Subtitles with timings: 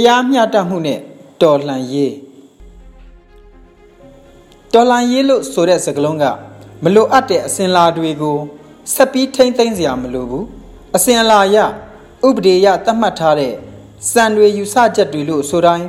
[0.00, 1.00] တရားမျှတမှုနဲ့
[1.42, 2.14] တော်လှန်ရေး
[4.72, 6.24] တော်လှန်ရေးလို့ဆိုတဲ့စကားလုံးက
[6.84, 8.38] မလိုအပ်တဲ့အစဉ်လာတွေကို
[8.94, 10.44] ဆက်ပြီးထိမ့်သိမ့်စရာမလိုဘူး
[10.96, 11.56] အစဉ်လာရ
[12.26, 13.54] ဥပဒေရသတ်မှတ်ထားတဲ့
[14.10, 15.86] စံတွေယူဆချက်တွေလို့ဆိုတိုင်း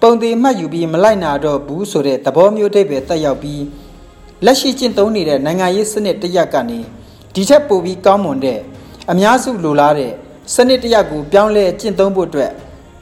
[0.00, 3.62] ပုံသေးမှတ်ယူပြီးမလိုက်နာတော့ဘူးဆိုတဲ့သဘောမျိုးတိတ်ပဲတက်ရောက်ပြီး
[4.44, 6.78] လက်ရှိကျင့်သုံးနေတဲ့နိုင်ငံရေးစနစ်တစ်ရပ်ကနေ
[7.34, 8.60] ဒီထက်ပိုပြီးကောင်းမွန်တဲ့
[9.10, 10.12] အများစုလိုလားတဲ့
[10.54, 12.52] စနစ်တစ်ရပ်ကိုပြောင်းလဲကျင့်သုံးဖို့အတွက်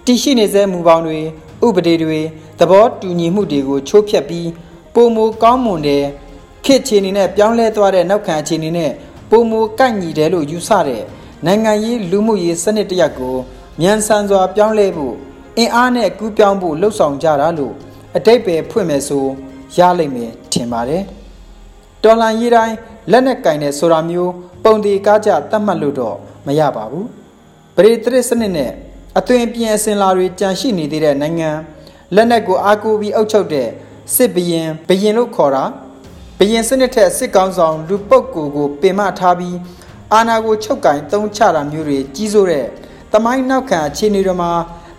[0.05, 1.19] တည်ရှိနေစေမူပေါင်းတွေ
[1.67, 2.21] ဥပဒေတွေ
[2.59, 4.49] သဘောတူညီမှုတွေကိုချိုးဖျက်ပြီး
[4.95, 6.05] ပုံမူကောင်းမွန်တဲ့
[6.65, 8.93] ခေတ်ချီနေနဲ့ပြောင်းလဲသွားတဲ့နောက်ခံအခြေအနေနဲ့
[9.31, 11.03] ပုံမူကိုက်ညီတယ်လို့ယူဆတဲ့
[11.47, 13.37] နိုင်ငံရေးလူမှုရေးစနစ်တရက်ကို
[13.81, 15.15] မြန်ဆန်စွာပြောင်းလဲဖို့
[15.59, 17.75] အင်အားနဲ့ကူးပြောင်းဖို့လှုံ့ဆော်ကြတာလို့
[18.17, 19.25] အတိတ်ပဲဖွင့်မယ်ဆို
[19.77, 21.03] ရလိမ့်မယ်ထင်ပါတယ်
[22.03, 22.77] တော်လန်ရေးတိုင်း
[23.11, 24.33] လက်နဲ့ကင်တဲ့ဆိုတာမျိုး
[24.65, 27.07] ပုံဒီကားကြတတ်မှတ်လို့တော့မရပါဘူး
[27.75, 28.73] ပရိသရစ်စနစ်နဲ့
[29.19, 31.51] အသွင်ပြင်အစင်လာတွေကြန့်ရှိနေသေးတဲ့နိုင်ငံ
[32.15, 33.69] လက်နက်ကိုအားကိုးပြီးအုပ်ချုပ်တဲ့
[34.15, 35.65] စစ်ဘရင်ဘရင်လို့ခေါ်တာ
[36.39, 39.57] ဘရင်စနစ်ထက်စစ်ကောင်းဆောင်လူပုတ်ကိုကိုပင်မထားပြီး
[40.13, 42.67] အာဏာကိုချုပ်ကင်သုံးချတာမျိုးတွေကြီးစိုးတဲ့
[43.13, 44.51] တမိုင်းနောက်ခံအခြေအနေတွေမှာ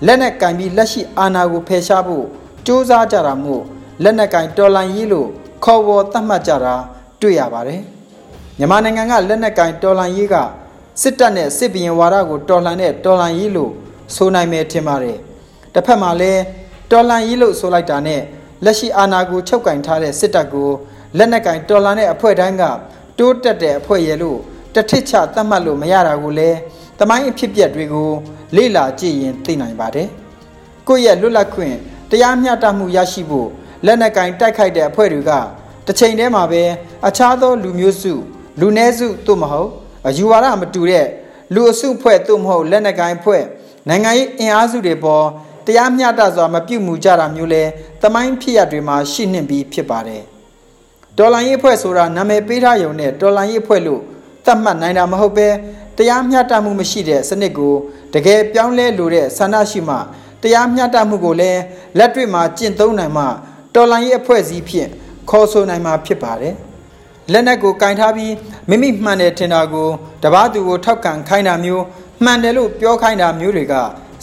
[0.06, 3.64] လက်နက်ကင်ပြီးလက်ရှိအာဏာကိုဖယ်ရှားဖို့စ조사ကြတာမို့
[4.04, 5.28] လက်နက်ကင်တော်လန်ရေးလို့
[5.64, 6.76] ခေါ်ဝေါ်သတ်မှတ်ကြတာ
[7.22, 7.82] တွေ့ရပါတယ်
[8.58, 10.36] မြန်မာနိုင်ငံကလက်နက်ကင်တော်လန်ရေးက
[11.02, 13.72] စစ်တပ်နဲ့စစ်ဘရင်ဝါဒကိုတော်လှန်တဲ့တော်လှန်ရေးလို့
[14.16, 15.18] ဆိုနိုင်မယ်ထင်ပါတယ်
[15.74, 16.42] တစ်ဖက်မှာလည်း
[16.92, 18.22] တော်လှန်ရေးလို့ဆိုလိုက်တာနဲ့
[18.66, 20.70] လက်ရှိအာဏာကိုချုပ်ကင်ထားတဲ့စစ်တပ်ကို
[21.18, 22.64] လက်နက်ကင်တော်လှန်တဲ့အဖွဲ့တိုင်းက
[23.20, 24.38] တိုးတက်တဲ့အဖွဲ့ရဲ့လို့
[24.76, 26.58] တထစ်ချသတ်မှတ်လို့မရတာကိုလည်း
[27.00, 28.10] တမိုင်းအဖြစ်ပြက်တွေကို
[28.56, 30.08] လေ့လာကြည့်ရင်သိနိုင်ပါတယ်
[30.88, 31.76] ကိုယ့်ရဲ့လွတ်လပ်ခွင့်
[32.10, 33.50] တရားမျှတမှုရရှိဖို့
[33.86, 35.32] လက်နက်ကင်တိုက်ခိုက်တဲ့အဖွဲ့တွေက
[35.86, 36.64] တစ်ချိန်တည်းမှာပဲ
[37.08, 38.14] အခြားသောလူမျိုးစု
[38.60, 39.70] လူနည်းစုသို့မဟုတ်
[40.08, 41.08] အယူဝါဒမတူတဲ့
[41.54, 43.44] လူအစုဖွဲ့သို့မဟုတ်လက်နက်ကိုင်ဖွဲ့
[43.90, 45.26] နိုင်ငံရေးအင်အားစုတွေပေါ်
[45.66, 47.64] တရားမျှတစွာမပြုတ်မှုကြတာမျိုးလဲ
[48.02, 50.24] တမိုင်းဖြစ်ရတွေမှာရှိနှင့်ပြီးဖြစ်ပါတယ်
[51.18, 54.02] ဒေါ်လာရေးဖွဲ့ဆိုတာနာမည်ပေးထားရုံနဲ့ဒေါ်လာရေးဖွဲ့လို့
[54.46, 55.48] သတ်မှတ်နိုင်တာမဟုတ်ပဲ
[55.98, 57.74] တရားမျှတမှုမရှိတဲ့စနစ်ကို
[58.14, 59.98] တကယ်ပြောင်းလဲလိုတဲ့ဆန္ဒရှိမှ
[60.42, 61.62] တရားမျှတမှုကိုလည်း
[61.98, 63.26] လက်တွေ့မှာကျင့်သုံးနိုင်မှ
[63.76, 64.90] တော်လိုင်းရေးအဖွဲ့အစည်းဖြင့်
[65.30, 66.56] ခေါ်ဆိုနိုင်မှာဖြစ်ပါတယ်
[67.32, 68.34] လက်နက်ကိုကင်ထားပြီး
[68.70, 69.90] မိမိမှန်တယ်ထင်တာကို
[70.24, 71.84] တပားသူကိုထောက်ခံခိုင်းတာမျိုး
[72.26, 73.74] မှန်တယ်လို့ပြောခိုင်းတာမျိုးတွေက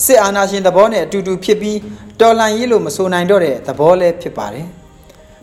[0.04, 1.78] စစ်အာဏာရှင်သဘောနဲ့အတူတူဖြစ်ပြီး
[2.20, 4.66] တော်လှန်ရေးလို့မဆိုနိုင်တော့တဲ့သဘောလည်းဖြစ်ပါတယ်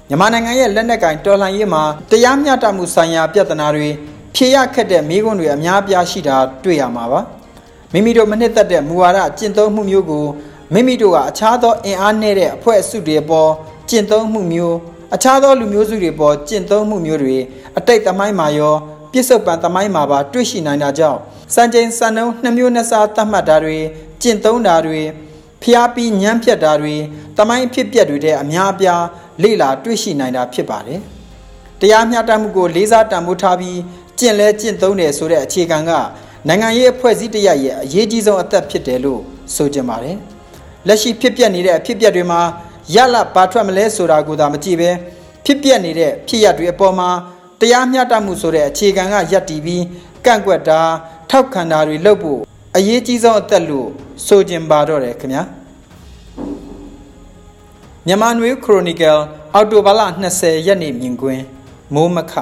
[0.07, 3.89] မြန်မာနိုင်ငံရဲ့လက်နက်ကင်တော်လှန်ရေးမှာတရားမျှတမှုဆိုင်ရာပြဿနာတွေ
[4.35, 7.21] ဖြေရခက်တဲ့မိကွန်းတွေအများအပြားရှိတာတွေ့ရမှာပါ
[7.94, 10.25] မိမိတို့မနှစ်သက်တဲ့မူဝါဒကျင့်သုံးမှုမျိုးကို
[10.73, 13.51] မိမိတို့ကအခြားသောအင်အားနည်းတဲ့အဖွဲ့အစုတွေပေါ်
[13.89, 14.77] ကျင့်သုံးမှုမျိုး
[15.15, 17.38] အခြားသောလူမျိုးစုတွေပေါ်ကျင့်သုံးမှုမျိုးတွေ
[17.77, 18.75] အတိတ်သမိုင်းမှာရော
[19.11, 21.19] ပြစ္ဆုတ်ပံသမိုင်းမှာပါတွေ့ရှိနိုင်တာကြောင့်
[21.53, 23.78] စံချိန်စံနှုန်းနှမျိုးနှစ်စားသတ်မှတ်တာတွေ
[24.22, 25.01] ကျင့်သုံးတာတွေ
[25.61, 26.95] ဖျားပြီးညံ့ဖြတ်တာတွေ
[27.38, 29.03] တမိုင်းဖြစ်ပျက်တွေတဲ့အများအပြား
[29.44, 31.01] လေ့လာတွေ့ရှိနိုင်တာဖြစ်ပါတယ်
[31.81, 33.79] တရားမျှတမှုကိုလေးစားတန်ဖိုးထားပြီး
[34.19, 35.91] ကျင့်လဲကျင့်သုံးတယ်ဆိုတဲ့အခြေခံက
[36.47, 39.22] နိုင်ငံရေးအဖွဲ့အစည်းတရရဲ့အရေးကြီးဆုံးအသက်ဖြစ်တယ်လို့
[39.56, 40.17] ဆိုကြပါတယ်
[40.88, 42.41] လက်ရှိဖြစ်ပျက်နေတဲ့အဖြစ်ပျက်တွေမှာ
[42.95, 44.89] ရလဘာထွက်မလဲဆိုတာကိုသာမကြည့်ပဲ
[45.45, 47.09] ဖြစ်ပျက်နေတဲ့ဖြစ်ရပ်တွေအပေါ်မှာ
[47.62, 49.83] တရားမျှတမှုဆိုတဲ့အခြေခံကရပ်တည်ပြီး
[50.25, 50.81] ကန့်ကွက်တာ
[51.30, 52.40] ထောက်ခံတာတွေလုပ်ဖို့
[52.75, 53.88] အရေးကြီးဆုံးအသက်လို့
[54.25, 55.44] ဆိုကျင်ပါတော့တယ်ခင်ဗျာ
[58.08, 59.18] မြန်မာနွေခရိုနီကယ်
[59.53, 60.02] အော်တိုဘာလ
[60.36, 61.44] 20ရက်နေ့မြင်ကွင်း
[61.94, 62.34] မိုးမခ